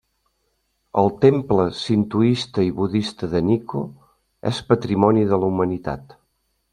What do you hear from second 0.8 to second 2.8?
El temple sintoista i